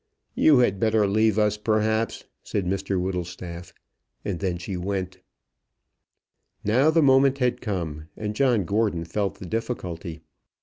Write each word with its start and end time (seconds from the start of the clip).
"You 0.33 0.57
had 0.57 0.79
better 0.79 1.05
leave 1.05 1.37
us, 1.37 1.57
perhaps," 1.57 2.23
said 2.41 2.65
Mr 2.65 2.99
Whittlestaff. 2.99 3.71
And 4.25 4.39
then 4.39 4.57
she 4.57 4.75
went. 4.75 5.19
Now 6.63 6.89
the 6.89 7.03
moment 7.03 7.37
had 7.37 7.61
come, 7.61 8.07
and 8.17 8.35
John 8.35 8.65
Gordon 8.65 9.03
felt 9.05 9.35
the 9.37 9.45
difficulty. 9.45 10.23